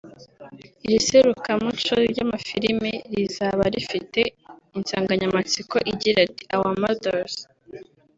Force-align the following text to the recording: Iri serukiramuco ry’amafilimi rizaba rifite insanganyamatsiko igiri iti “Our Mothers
Iri 0.85 0.97
serukiramuco 1.07 1.95
ry’amafilimi 2.11 2.91
rizaba 3.13 3.63
rifite 3.73 4.19
insanganyamatsiko 4.77 5.75
igiri 5.91 6.21
iti 6.27 6.43
“Our 6.55 6.71
Mothers 6.81 7.35